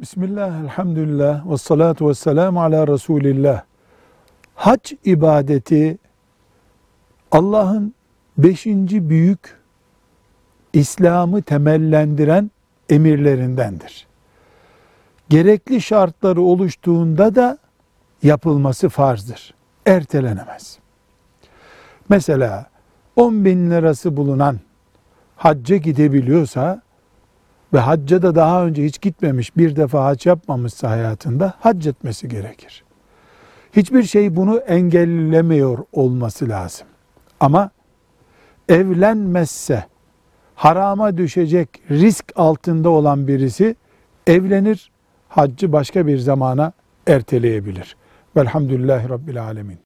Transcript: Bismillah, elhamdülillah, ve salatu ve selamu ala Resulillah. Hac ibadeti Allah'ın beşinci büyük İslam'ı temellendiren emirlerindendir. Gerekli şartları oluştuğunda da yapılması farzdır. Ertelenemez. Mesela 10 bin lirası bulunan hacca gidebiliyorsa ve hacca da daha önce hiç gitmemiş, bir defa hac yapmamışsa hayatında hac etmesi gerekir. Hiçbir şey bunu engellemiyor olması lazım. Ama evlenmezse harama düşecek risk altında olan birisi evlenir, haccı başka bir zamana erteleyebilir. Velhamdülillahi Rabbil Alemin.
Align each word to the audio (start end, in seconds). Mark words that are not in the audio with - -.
Bismillah, 0.00 0.60
elhamdülillah, 0.60 1.50
ve 1.50 1.56
salatu 1.56 2.08
ve 2.08 2.14
selamu 2.14 2.62
ala 2.62 2.86
Resulillah. 2.88 3.62
Hac 4.54 4.92
ibadeti 5.04 5.98
Allah'ın 7.32 7.94
beşinci 8.38 9.10
büyük 9.10 9.58
İslam'ı 10.72 11.42
temellendiren 11.42 12.50
emirlerindendir. 12.88 14.06
Gerekli 15.28 15.80
şartları 15.80 16.42
oluştuğunda 16.42 17.34
da 17.34 17.58
yapılması 18.22 18.88
farzdır. 18.88 19.54
Ertelenemez. 19.86 20.78
Mesela 22.08 22.66
10 23.16 23.44
bin 23.44 23.70
lirası 23.70 24.16
bulunan 24.16 24.60
hacca 25.36 25.76
gidebiliyorsa 25.76 26.82
ve 27.72 27.78
hacca 27.78 28.22
da 28.22 28.34
daha 28.34 28.66
önce 28.66 28.84
hiç 28.84 29.00
gitmemiş, 29.00 29.56
bir 29.56 29.76
defa 29.76 30.04
hac 30.04 30.26
yapmamışsa 30.26 30.90
hayatında 30.90 31.54
hac 31.60 31.86
etmesi 31.86 32.28
gerekir. 32.28 32.84
Hiçbir 33.76 34.02
şey 34.02 34.36
bunu 34.36 34.56
engellemiyor 34.56 35.78
olması 35.92 36.48
lazım. 36.48 36.86
Ama 37.40 37.70
evlenmezse 38.68 39.84
harama 40.54 41.16
düşecek 41.16 41.68
risk 41.90 42.32
altında 42.36 42.90
olan 42.90 43.28
birisi 43.28 43.76
evlenir, 44.26 44.90
haccı 45.28 45.72
başka 45.72 46.06
bir 46.06 46.18
zamana 46.18 46.72
erteleyebilir. 47.06 47.96
Velhamdülillahi 48.36 49.08
Rabbil 49.08 49.42
Alemin. 49.42 49.78